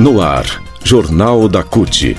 [0.00, 2.16] No ar, Jornal da CUT.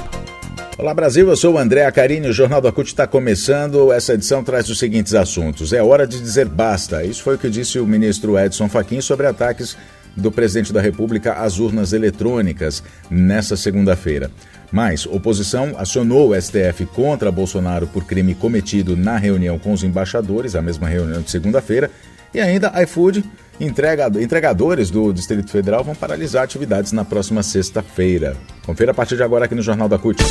[0.77, 3.93] Olá Brasil, eu sou o André Acarini, o Jornal da CUT está começando.
[3.93, 5.71] Essa edição traz os seguintes assuntos.
[5.71, 7.05] É hora de dizer basta.
[7.05, 9.77] Isso foi o que disse o ministro Edson Fachin sobre ataques
[10.13, 14.29] do presidente da República às urnas eletrônicas nessa segunda-feira.
[14.73, 20.53] Mais, oposição acionou o STF contra Bolsonaro por crime cometido na reunião com os embaixadores,
[20.53, 21.89] a mesma reunião de segunda-feira,
[22.33, 23.23] e ainda iFood
[23.59, 28.35] entregadores do Distrito Federal vão paralisar atividades na próxima sexta-feira.
[28.65, 30.23] Confira a partir de agora aqui no Jornal da CUT.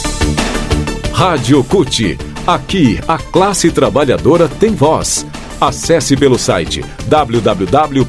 [1.12, 2.16] Rádio CUT.
[2.46, 5.26] Aqui, a classe trabalhadora tem voz.
[5.60, 8.08] Acesse pelo site www.cut.org.br.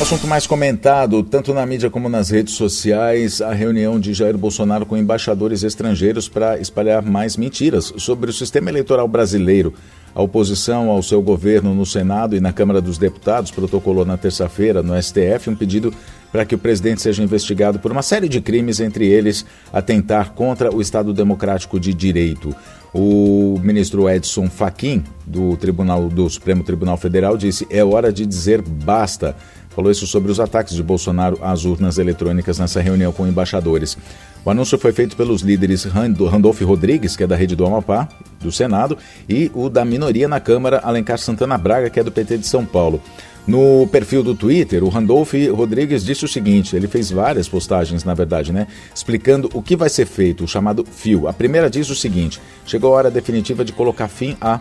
[0.00, 4.86] Assunto mais comentado, tanto na mídia como nas redes sociais, a reunião de Jair Bolsonaro
[4.86, 9.74] com embaixadores estrangeiros para espalhar mais mentiras sobre o sistema eleitoral brasileiro.
[10.14, 14.82] A oposição ao seu governo no Senado e na Câmara dos Deputados protocolou na terça-feira
[14.82, 15.94] no STF um pedido
[16.32, 20.74] para que o presidente seja investigado por uma série de crimes, entre eles atentar contra
[20.74, 22.54] o Estado Democrático de Direito.
[22.92, 28.62] O ministro Edson Fachin, do Tribunal do Supremo Tribunal Federal, disse: "É hora de dizer
[28.62, 29.36] basta"
[29.80, 33.96] falou isso sobre os ataques de Bolsonaro às urnas eletrônicas nessa reunião com embaixadores.
[34.44, 38.06] O anúncio foi feito pelos líderes Randolfo Rodrigues, que é da Rede do Amapá,
[38.42, 42.38] do Senado, e o da minoria na Câmara, Alencar Santana Braga, que é do PT
[42.38, 43.00] de São Paulo.
[43.46, 48.12] No perfil do Twitter, o Randolph Rodrigues disse o seguinte: ele fez várias postagens, na
[48.12, 48.66] verdade, né?
[48.94, 51.26] Explicando o que vai ser feito, o chamado fio.
[51.26, 54.60] A primeira diz o seguinte: chegou a hora definitiva de colocar fim à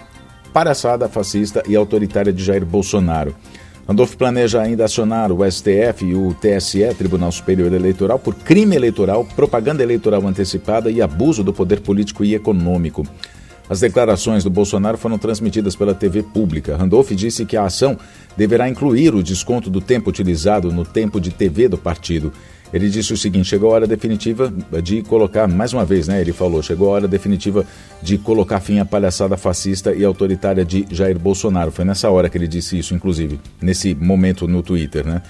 [0.54, 3.36] palhaçada fascista e autoritária de Jair Bolsonaro.
[3.90, 9.26] Randolph planeja ainda acionar o STF e o TSE, Tribunal Superior Eleitoral, por crime eleitoral,
[9.26, 13.04] propaganda eleitoral antecipada e abuso do poder político e econômico.
[13.68, 16.78] As declarações do Bolsonaro foram transmitidas pela TV pública.
[16.78, 17.98] Randolph disse que a ação
[18.38, 22.32] deverá incluir o desconto do tempo utilizado no tempo de TV do partido
[22.74, 24.54] ele disse o seguinte: chegou a hora definitiva
[24.84, 26.22] de colocar, mais uma vez, né?
[26.22, 27.66] Ele falou, chegou a hora definitiva
[28.02, 31.72] de colocar fim à palhaçada fascista e autoritária de Jair Bolsonaro.
[31.72, 35.22] Foi nessa hora que ele disse isso, inclusive, nesse momento no Twitter, né?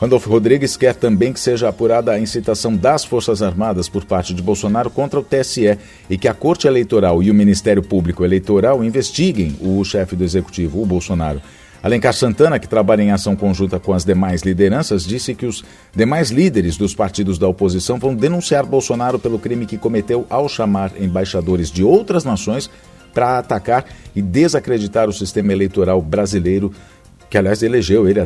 [0.00, 4.40] Randolfo Rodrigues quer também que seja apurada a incitação das Forças Armadas por parte de
[4.40, 5.76] Bolsonaro contra o TSE
[6.08, 10.80] e que a Corte Eleitoral e o Ministério Público Eleitoral investiguem o chefe do executivo,
[10.80, 11.42] o Bolsonaro.
[11.82, 16.30] Alencar Santana, que trabalha em ação conjunta com as demais lideranças, disse que os demais
[16.30, 21.70] líderes dos partidos da oposição vão denunciar Bolsonaro pelo crime que cometeu ao chamar embaixadores
[21.70, 22.68] de outras nações
[23.14, 23.84] para atacar
[24.14, 26.72] e desacreditar o sistema eleitoral brasileiro,
[27.30, 28.20] que aliás elegeu ele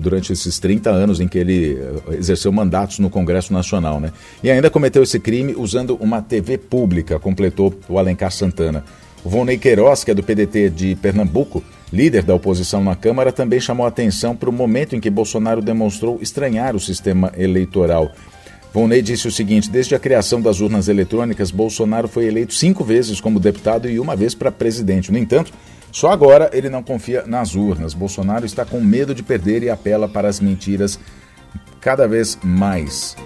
[0.00, 4.00] durante esses 30 anos em que ele eh, exerceu mandatos no Congresso Nacional.
[4.00, 4.12] Né?
[4.42, 8.84] E ainda cometeu esse crime usando uma TV pública, completou o Alencar Santana.
[9.24, 13.86] Vonei Queiroz, que é do PDT de Pernambuco, líder da oposição na Câmara, também chamou
[13.86, 18.12] atenção para o momento em que Bolsonaro demonstrou estranhar o sistema eleitoral.
[18.72, 23.20] Vonei disse o seguinte: desde a criação das urnas eletrônicas, Bolsonaro foi eleito cinco vezes
[23.20, 25.10] como deputado e uma vez para presidente.
[25.10, 25.52] No entanto,
[25.92, 27.94] só agora ele não confia nas urnas.
[27.94, 30.98] Bolsonaro está com medo de perder e apela para as mentiras
[31.80, 33.16] cada vez mais.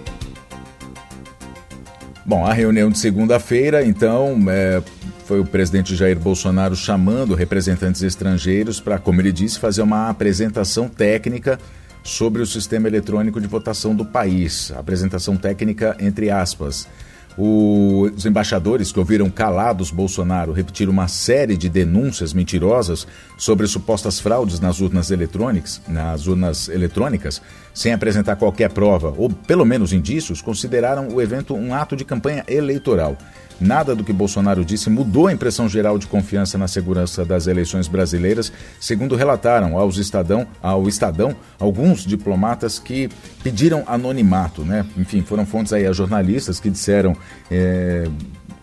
[2.26, 4.82] Bom, a reunião de segunda-feira, então, é,
[5.26, 10.88] foi o presidente Jair Bolsonaro chamando representantes estrangeiros para, como ele disse, fazer uma apresentação
[10.88, 11.58] técnica
[12.02, 14.72] sobre o sistema eletrônico de votação do país.
[14.74, 16.88] Apresentação técnica entre aspas.
[17.36, 24.60] Os embaixadores que ouviram calados Bolsonaro repetir uma série de denúncias mentirosas sobre supostas fraudes
[24.60, 31.08] nas urnas eletrônicas, nas urnas eletrônicas, sem apresentar qualquer prova ou pelo menos indícios, consideraram
[31.08, 33.18] o evento um ato de campanha eleitoral.
[33.60, 37.88] Nada do que Bolsonaro disse mudou a impressão geral de confiança na segurança das eleições
[37.88, 43.09] brasileiras, segundo relataram aos Estadão, ao Estadão alguns diplomatas que
[43.43, 44.62] pediram anonimato.
[44.62, 44.84] Né?
[44.97, 47.16] Enfim, foram fontes aí a jornalistas que disseram.
[47.50, 48.09] É,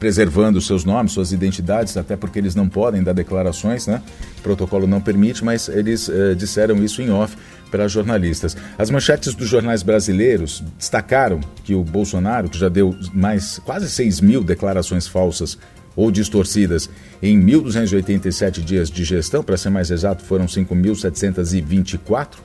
[0.02, 4.02] preservando seus nomes, suas identidades, até porque eles não podem dar declarações, né?
[4.40, 7.38] O protocolo não permite, mas eles eh, disseram isso em off
[7.70, 8.58] para jornalistas.
[8.80, 14.22] As manchetes dos jornais brasileiros destacaram que o Bolsonaro, que já deu mais quase 6
[14.22, 15.56] mil declarações falsas
[15.96, 16.90] ou distorcidas
[17.22, 22.38] em 1.287 dias de gestão, para ser mais exato, foram 5.724,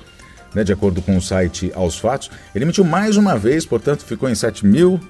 [0.54, 2.30] né, de acordo com o site Aos Fatos.
[2.54, 5.00] Ele mentiu mais uma vez, portanto, ficou em 7 mil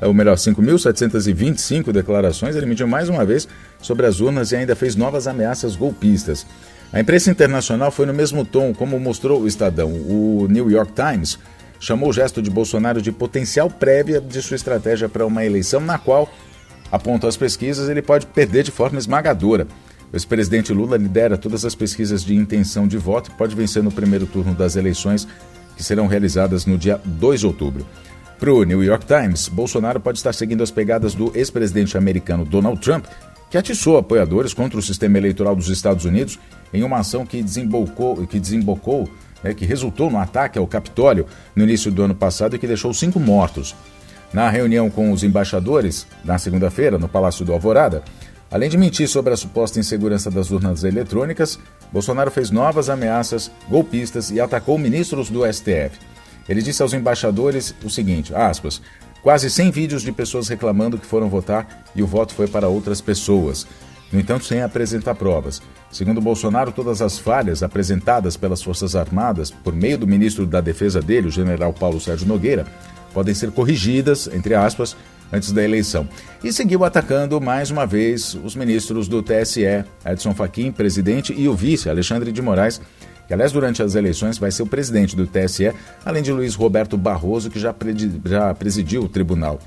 [0.00, 3.48] ou melhor, 5.725 declarações, ele mentiu mais uma vez
[3.80, 6.46] sobre as urnas e ainda fez novas ameaças golpistas.
[6.92, 9.90] A imprensa internacional foi no mesmo tom, como mostrou o Estadão.
[9.90, 11.38] O New York Times
[11.80, 15.98] chamou o gesto de Bolsonaro de potencial prévia de sua estratégia para uma eleição na
[15.98, 16.32] qual,
[16.90, 19.66] apontam as pesquisas, ele pode perder de forma esmagadora.
[20.12, 23.90] O ex-presidente Lula lidera todas as pesquisas de intenção de voto e pode vencer no
[23.90, 25.26] primeiro turno das eleições,
[25.76, 27.84] que serão realizadas no dia 2 de outubro.
[28.38, 32.80] Para o New York Times, Bolsonaro pode estar seguindo as pegadas do ex-presidente americano Donald
[32.80, 33.06] Trump,
[33.48, 36.38] que atiçou apoiadores contra o sistema eleitoral dos Estados Unidos
[36.72, 39.08] em uma ação que desembocou, que, desembocou,
[39.42, 42.92] né, que resultou no ataque ao Capitólio no início do ano passado e que deixou
[42.92, 43.74] cinco mortos.
[44.32, 48.02] Na reunião com os embaixadores, na segunda-feira, no Palácio do Alvorada,
[48.50, 51.56] além de mentir sobre a suposta insegurança das urnas eletrônicas,
[51.92, 55.92] Bolsonaro fez novas ameaças golpistas e atacou ministros do STF.
[56.48, 58.80] Ele disse aos embaixadores o seguinte, aspas,
[59.22, 63.00] quase 100 vídeos de pessoas reclamando que foram votar e o voto foi para outras
[63.00, 63.66] pessoas.
[64.12, 65.60] No entanto, sem apresentar provas.
[65.90, 71.00] Segundo Bolsonaro, todas as falhas apresentadas pelas Forças Armadas por meio do ministro da Defesa
[71.00, 72.66] dele, o general Paulo Sérgio Nogueira,
[73.12, 74.96] podem ser corrigidas, entre aspas,
[75.32, 76.08] antes da eleição.
[76.42, 81.54] E seguiu atacando mais uma vez os ministros do TSE, Edson Fachin, presidente, e o
[81.54, 82.80] vice, Alexandre de Moraes,
[83.26, 85.72] que aliás durante as eleições vai ser o presidente do TSE,
[86.04, 87.74] além de Luiz Roberto Barroso, que já,
[88.24, 89.58] já presidiu o tribunal.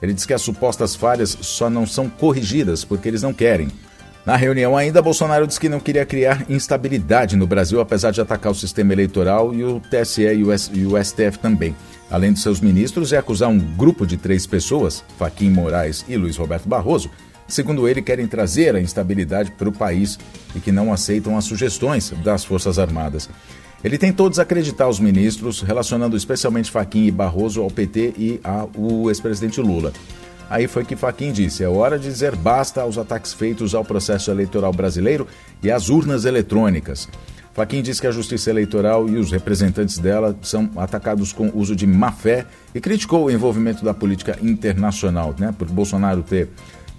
[0.00, 3.68] Ele diz que as supostas falhas só não são corrigidas porque eles não querem.
[4.24, 8.52] Na reunião ainda, Bolsonaro disse que não queria criar instabilidade no Brasil, apesar de atacar
[8.52, 11.74] o sistema eleitoral e o TSE e o, S, e o STF também.
[12.08, 16.36] Além de seus ministros, é acusar um grupo de três pessoas, Faquim Moraes e Luiz
[16.36, 17.10] Roberto Barroso,
[17.48, 20.18] segundo ele, querem trazer a instabilidade para o país
[20.54, 23.28] e que não aceitam as sugestões das Forças Armadas.
[23.84, 28.70] Ele tentou desacreditar os ministros, relacionando especialmente Faquim e Barroso ao PT e ao
[29.08, 29.92] ex-presidente Lula.
[30.48, 34.30] Aí foi que Faquim disse: é hora de dizer basta aos ataques feitos ao processo
[34.30, 35.26] eleitoral brasileiro
[35.62, 37.08] e às urnas eletrônicas.
[37.54, 41.86] Faquim diz que a Justiça Eleitoral e os representantes dela são atacados com uso de
[41.86, 46.48] má fé e criticou o envolvimento da política internacional, né, por Bolsonaro ter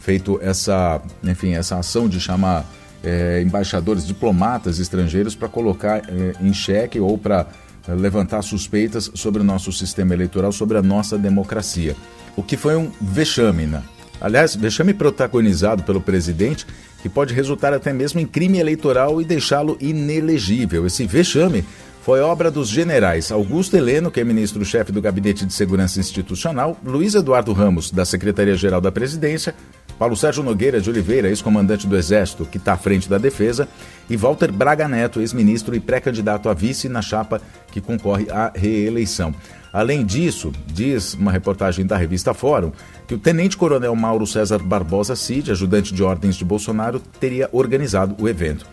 [0.03, 2.65] feito essa, enfim, essa ação de chamar
[3.01, 7.47] é, embaixadores, diplomatas estrangeiros para colocar é, em xeque ou para
[7.87, 11.95] é, levantar suspeitas sobre o nosso sistema eleitoral, sobre a nossa democracia.
[12.35, 13.81] O que foi um vexame, né?
[14.19, 16.67] Aliás, vexame protagonizado pelo presidente,
[17.01, 20.85] que pode resultar até mesmo em crime eleitoral e deixá-lo inelegível.
[20.85, 21.63] Esse vexame
[22.03, 27.15] foi obra dos generais Augusto Heleno, que é ministro-chefe do Gabinete de Segurança Institucional, Luiz
[27.15, 29.55] Eduardo Ramos, da Secretaria-Geral da Presidência,
[29.97, 33.67] Paulo Sérgio Nogueira de Oliveira, ex-comandante do Exército, que está à frente da Defesa,
[34.09, 37.41] e Walter Braga Neto, ex-ministro e pré-candidato a vice na chapa
[37.71, 39.33] que concorre à reeleição.
[39.71, 42.71] Além disso, diz uma reportagem da revista Fórum
[43.07, 48.29] que o tenente-coronel Mauro César Barbosa Cid, ajudante de ordens de Bolsonaro, teria organizado o
[48.29, 48.67] evento.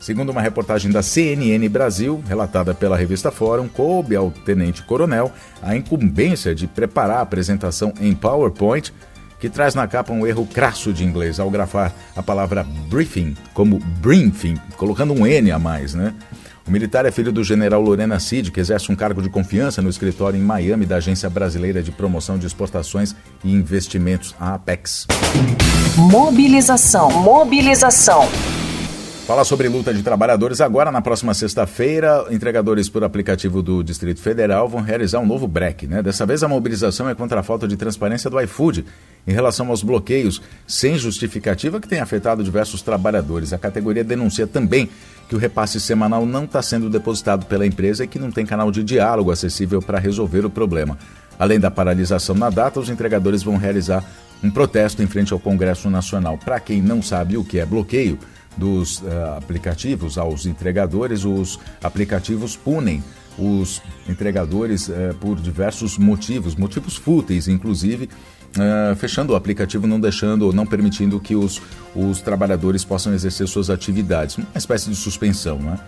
[0.00, 5.30] Segundo uma reportagem da CNN Brasil, relatada pela revista Fórum, coube ao tenente-coronel
[5.62, 8.92] a incumbência de preparar a apresentação em PowerPoint
[9.40, 13.78] que traz na capa um erro crasso de inglês ao grafar a palavra briefing como
[13.78, 16.14] briefing, colocando um N a mais, né?
[16.68, 19.88] O militar é filho do general Lorena Cid, que exerce um cargo de confiança no
[19.88, 25.06] escritório em Miami da Agência Brasileira de Promoção de Exportações e Investimentos, a Apex.
[25.96, 28.28] Mobilização, mobilização.
[29.30, 34.68] Falar sobre luta de trabalhadores agora na próxima sexta-feira, entregadores por aplicativo do Distrito Federal
[34.68, 36.02] vão realizar um novo break, né?
[36.02, 38.84] Dessa vez a mobilização é contra a falta de transparência do iFood
[39.24, 43.52] em relação aos bloqueios sem justificativa que tem afetado diversos trabalhadores.
[43.52, 44.90] A categoria denuncia também
[45.28, 48.72] que o repasse semanal não está sendo depositado pela empresa e que não tem canal
[48.72, 50.98] de diálogo acessível para resolver o problema.
[51.38, 54.04] Além da paralisação na data, os entregadores vão realizar
[54.42, 56.36] um protesto em frente ao Congresso Nacional.
[56.36, 58.18] Para quem não sabe o que é bloqueio,
[58.56, 63.02] dos uh, aplicativos aos entregadores, os aplicativos punem
[63.38, 68.08] os entregadores uh, por diversos motivos, motivos fúteis, inclusive,
[68.56, 71.60] uh, fechando o aplicativo, não deixando, não permitindo que os,
[71.94, 74.36] os trabalhadores possam exercer suas atividades.
[74.36, 75.78] Uma espécie de suspensão, né?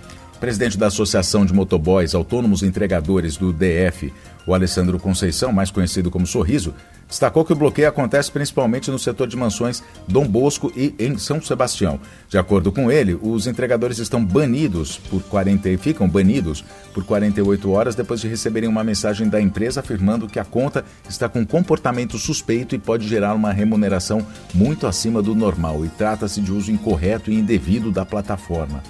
[0.42, 4.12] presidente da Associação de Motoboys Autônomos Entregadores do DF,
[4.44, 6.74] o Alessandro Conceição, mais conhecido como Sorriso,
[7.12, 11.42] destacou que o bloqueio acontece principalmente no setor de mansões Dom Bosco e em São
[11.42, 12.00] Sebastião.
[12.26, 16.64] De acordo com ele, os entregadores estão banidos por 40 ficam banidos
[16.94, 21.28] por 48 horas depois de receberem uma mensagem da empresa afirmando que a conta está
[21.28, 26.50] com comportamento suspeito e pode gerar uma remuneração muito acima do normal e trata-se de
[26.50, 28.82] uso incorreto e indevido da plataforma.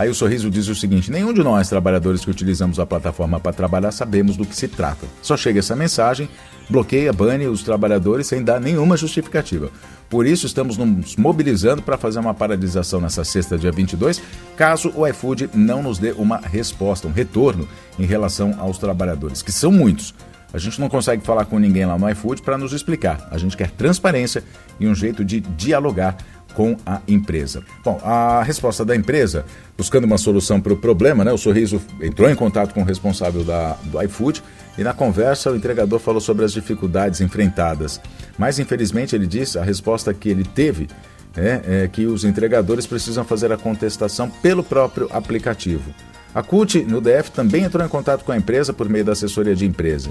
[0.00, 3.52] Aí o sorriso diz o seguinte: nenhum de nós, trabalhadores que utilizamos a plataforma para
[3.52, 5.06] trabalhar, sabemos do que se trata.
[5.20, 6.26] Só chega essa mensagem,
[6.70, 9.70] bloqueia, bane os trabalhadores sem dar nenhuma justificativa.
[10.08, 14.22] Por isso, estamos nos mobilizando para fazer uma paralisação nessa sexta, dia 22,
[14.56, 19.52] caso o iFood não nos dê uma resposta, um retorno em relação aos trabalhadores, que
[19.52, 20.14] são muitos.
[20.50, 23.28] A gente não consegue falar com ninguém lá no iFood para nos explicar.
[23.30, 24.42] A gente quer transparência
[24.80, 26.16] e um jeito de dialogar
[26.54, 27.62] com a empresa.
[27.84, 29.44] Bom, a resposta da empresa,
[29.76, 31.32] buscando uma solução para o problema, né?
[31.32, 34.42] O Sorriso entrou em contato com o responsável da, do iFood
[34.76, 38.00] e na conversa o entregador falou sobre as dificuldades enfrentadas.
[38.38, 40.88] Mas infelizmente ele disse, a resposta que ele teve
[41.36, 45.94] é, é que os entregadores precisam fazer a contestação pelo próprio aplicativo.
[46.34, 49.54] A CUT, no DF, também entrou em contato com a empresa por meio da assessoria
[49.54, 50.10] de, empresa,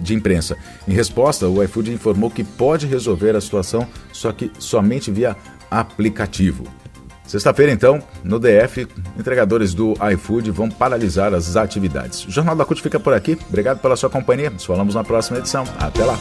[0.00, 0.56] de imprensa.
[0.86, 5.36] Em resposta, o iFood informou que pode resolver a situação, só que somente via
[5.70, 6.64] aplicativo.
[7.26, 8.86] Sexta-feira, então, no DF,
[9.18, 12.24] entregadores do iFood vão paralisar as atividades.
[12.24, 13.36] O Jornal da CUT fica por aqui.
[13.48, 14.48] Obrigado pela sua companhia.
[14.48, 15.64] Nos falamos na próxima edição.
[15.76, 16.16] Até lá.